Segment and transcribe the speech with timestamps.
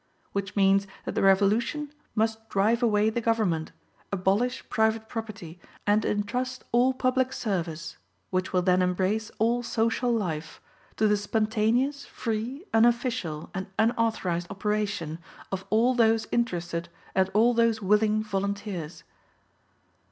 [0.31, 3.71] Which means that the revolution must drive away the government,
[4.11, 7.97] abolish private property, and entrust all public service,
[8.31, 10.59] which will then embrace all social life,
[10.95, 15.19] to the spontaneous, free, unofficial and unauthorized operation
[15.51, 19.03] of all those interested and all those willing volunteers.